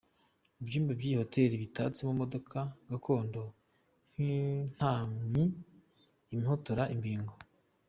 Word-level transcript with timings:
Ibyumba 0.61 0.91
by’iyi 0.99 1.17
hoteli 1.21 1.53
bitatse 1.63 1.99
mu 2.07 2.13
budodo 2.19 2.37
gakondo 2.89 3.41
nk’intamyi, 4.11 5.45
imihotora, 6.33 6.83
imbingo. 6.95 7.33